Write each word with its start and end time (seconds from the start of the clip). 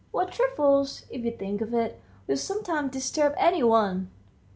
What 0.09 0.31
trifles, 0.31 1.05
if 1.11 1.23
you 1.23 1.29
think 1.29 1.61
of 1.61 1.75
it, 1.75 2.01
will 2.25 2.35
sometimes 2.35 2.89
disturb 2.91 3.35
any 3.37 3.61
one! 3.61 4.09